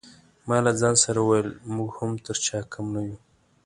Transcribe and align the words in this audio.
ما 0.47 0.57
له 0.65 0.71
ځان 0.81 0.95
سره 1.03 1.19
وویل 1.21 1.49
موږ 1.75 1.89
هم 1.99 2.11
تر 2.25 2.35
چا 2.45 2.59
کم 2.73 2.85
نه 2.95 3.01
یو. 3.07 3.15